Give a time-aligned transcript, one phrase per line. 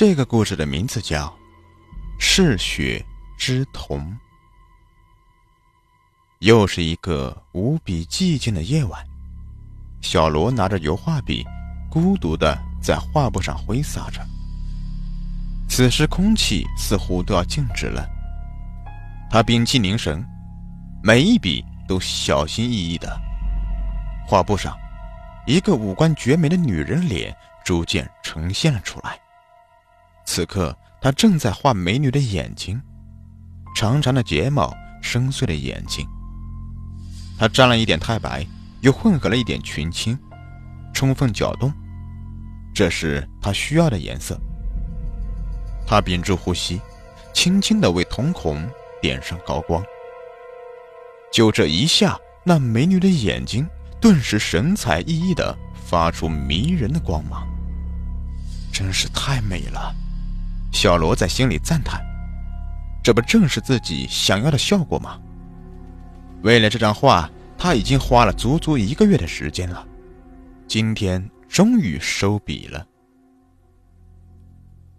[0.00, 1.26] 这个故事的名字叫
[2.18, 3.04] 《嗜血
[3.36, 3.98] 之瞳》。
[6.38, 9.06] 又是一个无比寂静的夜晚，
[10.00, 11.44] 小罗拿着油画笔，
[11.90, 14.26] 孤独的在画布上挥洒着。
[15.68, 18.08] 此时空气似乎都要静止了，
[19.28, 20.26] 他屏气凝神，
[21.02, 23.20] 每一笔都小心翼翼的。
[24.26, 24.74] 画布上，
[25.46, 29.20] 一个五官绝美的女人脸逐渐呈现了出来。
[30.32, 32.80] 此刻，他正在画美女的眼睛，
[33.74, 34.72] 长长的睫毛，
[35.02, 36.06] 深邃的眼睛。
[37.36, 38.46] 他沾了一点太白，
[38.80, 40.16] 又混合了一点群青，
[40.94, 41.72] 充分搅动，
[42.72, 44.40] 这是他需要的颜色。
[45.84, 46.80] 他屏住呼吸，
[47.32, 48.64] 轻轻地为瞳孔
[49.02, 49.82] 点上高光。
[51.32, 53.66] 就这一下，那美女的眼睛
[54.00, 57.48] 顿时神采奕奕地发出迷人的光芒，
[58.72, 59.92] 真是太美了。
[60.72, 62.00] 小罗在心里赞叹
[63.02, 65.18] ：“这不正是自己想要的效果吗？”
[66.42, 69.86] 为了这张画，他已经花了足足一个月的时间了。
[70.66, 72.86] 今天终于收笔了。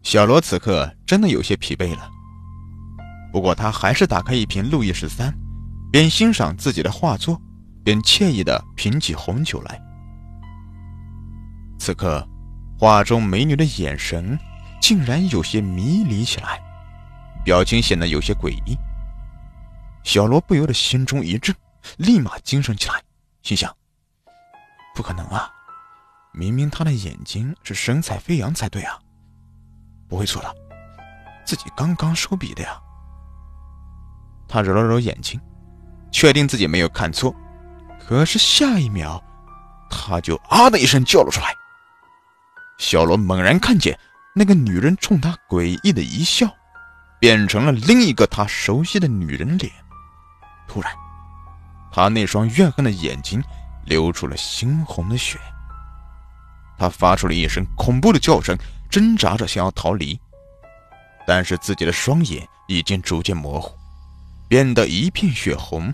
[0.03, 2.09] 小罗此刻真的有些疲惫了，
[3.31, 5.33] 不过他还是打开一瓶路易十三，
[5.91, 7.39] 边欣赏自己的画作，
[7.83, 9.81] 边惬意的品起红酒来。
[11.79, 12.27] 此刻，
[12.77, 14.37] 画中美女的眼神
[14.91, 16.61] 竟然有些迷离起来，
[17.45, 18.77] 表情显得有些诡异。
[20.03, 21.55] 小罗不由得心中一震，
[21.95, 23.01] 立马精神起来，
[23.41, 23.73] 心想
[24.93, 25.49] ：“不可能啊！
[26.33, 28.99] 明明他的眼睛是神采飞扬才对啊！
[30.09, 30.53] 不会错了，
[31.45, 32.77] 自己刚刚收笔的呀。”
[34.45, 35.39] 他揉了揉眼睛，
[36.11, 37.33] 确定自己没有看错。
[37.97, 39.23] 可是下一秒，
[39.89, 41.55] 他就啊的一声叫了出来。
[42.77, 43.97] 小罗猛然看见
[44.33, 46.49] 那个女人冲他诡异的一笑，
[47.19, 49.71] 变成了另一个他熟悉的女人脸。
[50.67, 50.91] 突然，
[51.91, 53.43] 他那双怨恨的眼睛
[53.85, 55.37] 流出了猩红的血。
[56.77, 58.57] 他发出了一声恐怖的叫声，
[58.89, 60.19] 挣扎着想要逃离，
[61.27, 63.77] 但是自己的双眼已经逐渐模糊，
[64.47, 65.93] 变得一片血红。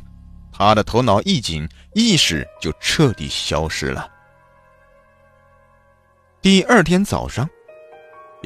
[0.54, 4.10] 他的头脑一紧，意识就彻底消失了。
[6.42, 7.48] 第二天早上，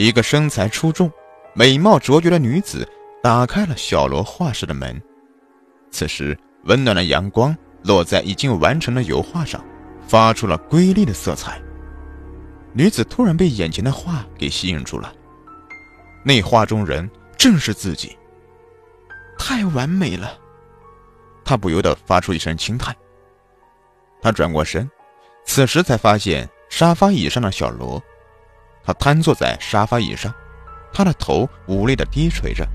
[0.02, 1.12] 一个身材出众、
[1.54, 2.90] 美貌卓绝的女子
[3.22, 5.00] 打开了小罗画室的门。
[5.92, 9.64] 此时，温暖的阳光落在已经完成的油画上，
[10.08, 11.62] 发出了瑰丽的色彩。
[12.74, 15.14] 女子突然被眼前的画给吸引住了，
[16.26, 17.08] 那画中人
[17.38, 18.18] 正是自己，
[19.38, 20.36] 太完美了。
[21.46, 22.96] 她不由得发出一声轻叹。
[24.20, 24.90] 她转过身，
[25.46, 28.02] 此时才发现沙发椅上的小罗，
[28.84, 30.34] 他瘫坐在沙发椅上，
[30.94, 32.68] 他的头无力的低垂着，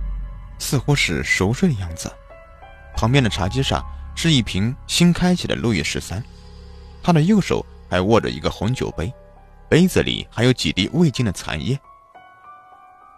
[0.59, 2.11] 似乎是熟睡的样子。
[2.97, 3.85] 旁边的茶几上
[4.15, 6.23] 是一瓶新开启的路易十三，
[7.03, 9.13] 他的右手还握着一个红酒杯，
[9.69, 11.79] 杯子里还有几滴未尽的残液。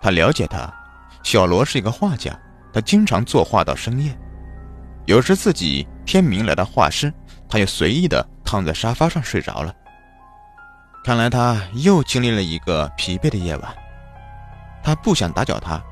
[0.00, 0.72] 他了解他，
[1.22, 2.37] 小罗是一个画家，
[2.72, 4.16] 他经常作画到深夜，
[5.06, 7.12] 有时自己天明来到画室，
[7.48, 9.75] 他又随意的躺在沙发上睡着了。
[11.04, 13.76] 看来他又经历了一个疲惫的夜晚，
[14.82, 15.82] 他不想打搅他，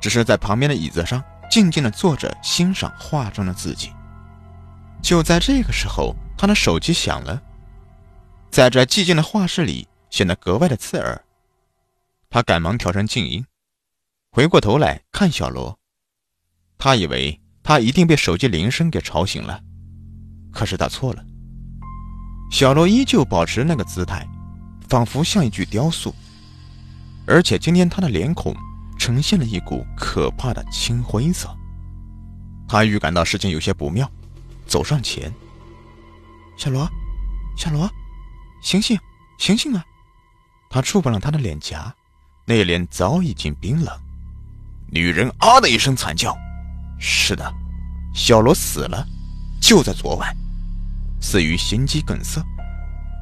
[0.00, 1.22] 只是在旁边的椅子上。
[1.50, 3.90] 静静的坐着，欣赏画中的自己。
[5.00, 7.42] 就在这个时候，他的手机响了，
[8.50, 11.24] 在这寂静的画室里显得格外的刺耳。
[12.28, 13.46] 他赶忙调成静音，
[14.30, 15.78] 回过头来看小罗，
[16.76, 19.58] 他以为他一定被手机铃声给吵醒了，
[20.52, 21.24] 可是他错了。
[22.50, 24.26] 小罗依旧保持那个姿态，
[24.88, 26.14] 仿佛像一具雕塑，
[27.26, 28.54] 而且今天他的脸孔。
[28.98, 31.48] 呈现了一股可怕的青灰色。
[32.68, 34.10] 他预感到事情有些不妙，
[34.66, 35.32] 走上前
[36.58, 36.86] ：“小罗，
[37.56, 37.88] 小罗，
[38.60, 38.98] 醒醒，
[39.38, 39.84] 醒醒啊！”
[40.68, 41.94] 他触碰了他的脸颊，
[42.44, 43.96] 那脸早已经冰冷。
[44.90, 46.36] 女人啊的一声惨叫
[46.98, 47.54] ：“是的，
[48.12, 49.06] 小罗死了，
[49.60, 50.36] 就在昨晚，
[51.20, 52.40] 死于心肌梗塞。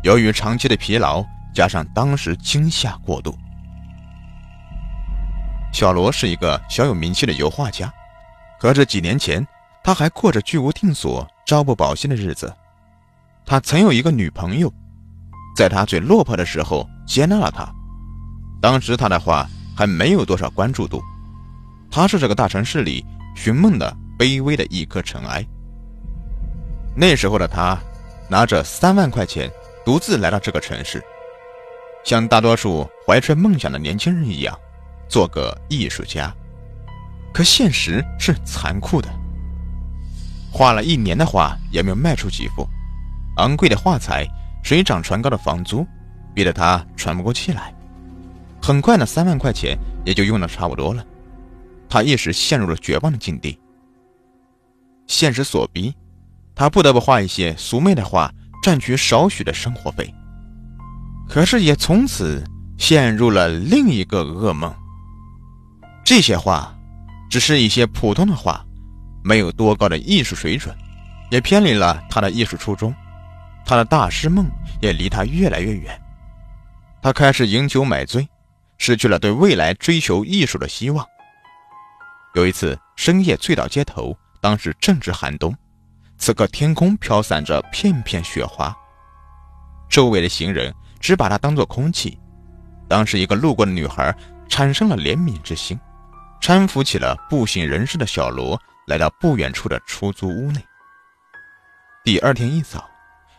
[0.03, 3.37] 由于长期的疲劳，加上当时惊吓过度。”
[5.73, 7.93] 小罗是一个小有名气的油画家，
[8.59, 9.47] 可是几年前
[9.85, 12.53] 他还过着居无定所、朝不保夕的日子。
[13.45, 14.73] 他曾有一个女朋友，
[15.57, 17.69] 在他最落魄的时候接纳了他。
[18.61, 19.47] 当时他的画
[19.77, 21.03] 还没有多少关注度，
[21.91, 23.05] 他是这个大城市里
[23.35, 25.47] 寻梦的卑微的一颗尘埃。
[26.97, 27.79] 那时候的他，
[28.29, 29.51] 拿着三万块钱，
[29.85, 31.05] 独自来到这个城市，
[32.03, 34.59] 像大多数怀揣梦想的年轻人一样。
[35.09, 36.35] 做个艺术家。
[37.33, 39.09] 可现实是残酷的，
[40.51, 42.67] 画了一年的画也没有卖出几幅，
[43.37, 44.27] 昂贵的画材、
[44.65, 45.87] 水涨船高的房租，
[46.35, 47.73] 逼得他喘不过气来。
[48.61, 51.07] 很快，那三万块钱也就用的差不多了，
[51.89, 53.57] 他一时陷入了绝望的境地。
[55.07, 55.95] 现实所逼，
[56.57, 58.33] 他不得不画一些俗媚的画，
[58.63, 60.13] 赚取少许的生活费。
[61.29, 62.43] 可是，也从此
[62.79, 64.75] 陷入了另一个噩梦。
[66.03, 66.75] 这些画，
[67.29, 68.65] 只是一些普通的画，
[69.23, 70.75] 没有多高的艺术水准，
[71.31, 72.95] 也偏离了他的艺术初衷。
[73.67, 74.47] 他的大师梦
[74.81, 76.01] 也离他越来越远。
[77.03, 78.27] 他开始饮酒买醉，
[78.79, 81.05] 失去了对未来追求艺术的希望。
[82.35, 85.55] 有一次深夜醉倒街头，当时正值寒冬，
[86.19, 88.77] 此刻天空飘散着片片雪花，
[89.89, 90.75] 周围的行人。
[90.99, 92.19] 只把它当作空气。
[92.89, 94.13] 当时，一个路过的女孩
[94.49, 95.79] 产生了怜悯之心，
[96.41, 100.61] 搀扶起了不省人事的小罗，来到不远处的出租屋内。
[102.03, 102.89] 第二天一早，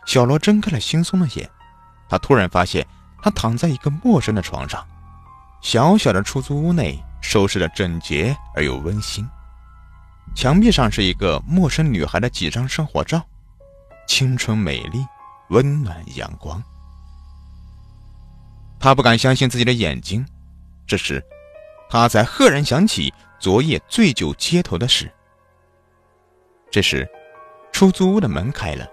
[0.06, 1.50] 小罗睁开了惺忪的眼，
[2.08, 2.86] 他突然发现
[3.20, 4.86] 他躺在一个陌生的床上。
[5.60, 9.28] 小小的出租屋内收拾的整洁而又温馨，
[10.34, 13.20] 墙壁上是一个陌生女孩的几张生活照，
[14.06, 15.04] 青春美丽，
[15.50, 16.62] 温暖阳光。
[18.78, 20.24] 他不敢相信自己的眼睛，
[20.86, 21.20] 这时，
[21.90, 25.10] 他才赫然想起昨夜醉酒街头的事。
[26.70, 27.08] 这时，
[27.72, 28.86] 出租屋的门开了，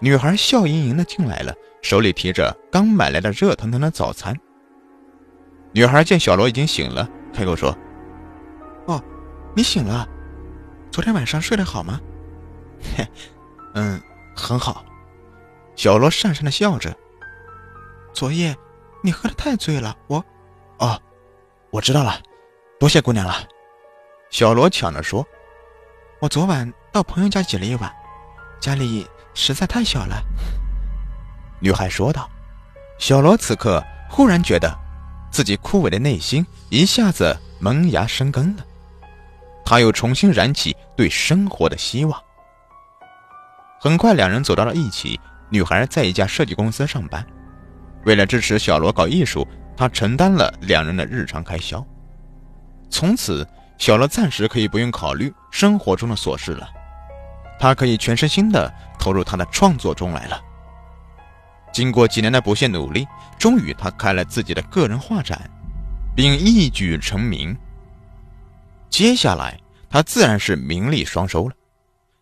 [0.00, 4.36] 女孩笑盈盈的进来了，手里提着刚买来的热腾腾的早餐。
[5.72, 7.76] 女孩见小罗已经醒了，开口说
[8.86, 9.00] ：“哦，
[9.54, 10.06] 你醒了，
[10.92, 12.00] 昨天晚上睡得好吗
[12.96, 13.08] ？”“嘿，
[13.74, 14.00] 嗯，
[14.36, 14.84] 很好。”
[15.74, 16.96] 小罗讪讪的笑着。
[18.12, 18.54] 昨夜。
[19.04, 20.24] 你喝的太醉了，我，
[20.78, 20.96] 哦，
[21.72, 22.22] 我知道了，
[22.78, 23.34] 多谢姑娘了。
[24.30, 25.26] 小罗抢着说
[26.22, 27.92] ：“我昨晚到朋友家挤了一晚，
[28.60, 29.04] 家里
[29.34, 30.22] 实在太小了。”
[31.60, 32.30] 女孩说道。
[32.96, 34.72] 小罗此刻忽然觉得，
[35.32, 38.64] 自己枯萎的内心一下子萌芽生根了，
[39.64, 42.22] 他又重新燃起对生活的希望。
[43.80, 45.18] 很快，两人走到了一起。
[45.50, 47.26] 女孩在一家设计公司上班。
[48.04, 49.46] 为了支持小罗搞艺术，
[49.76, 51.84] 她承担了两人的日常开销。
[52.88, 53.46] 从此，
[53.76, 56.68] 小罗暂时可以不用考虑生活中的琐事了，
[57.58, 60.40] 他可以全身心的投入他的创作中来了。
[61.72, 63.06] 经过几年的不懈努力，
[63.38, 65.50] 终于他开了自己的个人画展，
[66.14, 67.56] 并一举成名。
[68.88, 69.58] 接下来，
[69.92, 71.54] 他自然是名利双收了。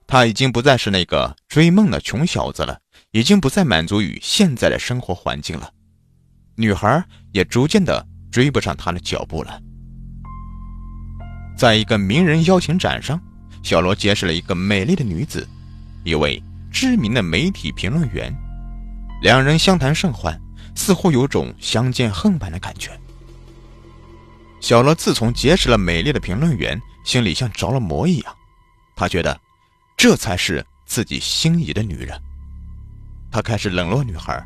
[0.07, 2.79] 他已经不再是那个追梦的穷小子了。
[3.13, 5.69] 已经不再满足于现在的生活环境了，
[6.55, 9.61] 女孩也逐渐的追不上他的脚步了。
[11.57, 13.21] 在一个名人邀请展上，
[13.65, 15.45] 小罗结识了一个美丽的女子，
[16.05, 16.41] 一位
[16.71, 18.33] 知名的媒体评论员，
[19.23, 20.41] 两人相谈甚欢，
[20.77, 22.93] 似乎有种相见恨晚的感觉。
[24.61, 26.81] 小罗自从结识了美丽的评论员，
[27.11, 28.33] 心里像着了魔一样，
[28.95, 29.37] 他觉得
[29.97, 32.17] 这才是自己心仪的女人。
[33.33, 34.41] 他开始冷落女孩，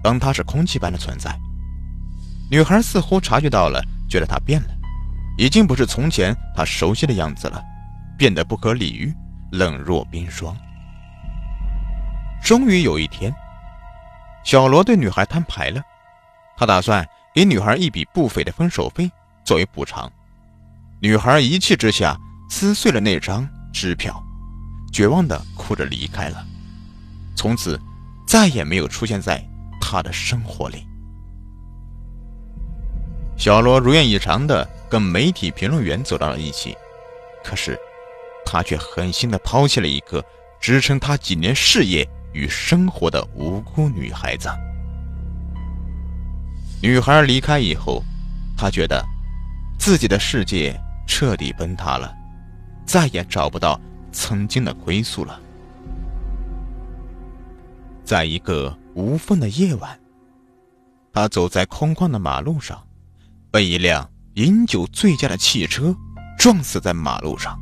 [0.00, 1.36] 当她是空气般的存在。
[2.48, 4.68] 女孩似乎察觉到了，觉得他变了，
[5.36, 7.60] 已经不是从前他熟悉的样子了，
[8.16, 9.12] 变得不可理喻，
[9.50, 10.56] 冷若冰霜。
[12.40, 13.34] 终于有一天，
[14.44, 15.82] 小罗对女孩摊牌了，
[16.56, 19.10] 他打算给女孩一笔不菲的分手费
[19.42, 20.08] 作为补偿。
[21.00, 24.22] 女孩一气之下撕碎了那张支票，
[24.92, 26.46] 绝望的哭着离开了。
[27.34, 27.80] 从此。
[28.28, 29.42] 再也没有出现在
[29.80, 30.86] 他的生活里。
[33.38, 36.76] 小罗如愿以偿的跟媒体评论员走到了一起，
[37.42, 37.74] 可是
[38.44, 40.22] 他却狠心的抛弃了一个
[40.60, 44.50] 支撑他几年事业与生活的无辜女孩子。
[46.82, 48.04] 女孩离开以后，
[48.58, 49.02] 他觉得
[49.78, 50.78] 自己的世界
[51.08, 52.14] 彻底崩塌了，
[52.86, 53.80] 再也找不到
[54.12, 55.40] 曾经的归宿了。
[58.04, 59.98] 在一个无风的夜晚，
[61.12, 62.80] 他走在空旷的马路上，
[63.50, 65.96] 被一辆饮酒醉驾的汽车
[66.38, 67.58] 撞死在马路上。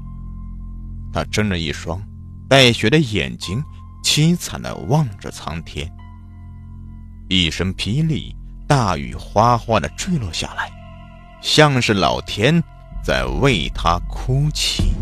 [1.12, 2.02] 他睁着一双
[2.48, 3.64] 带血的眼睛，
[4.04, 5.90] 凄惨地望着苍天。
[7.28, 8.36] 一声霹雳，
[8.66, 10.70] 大雨哗哗地坠落下来，
[11.40, 12.62] 像是老天
[13.06, 14.92] 在为他哭泣。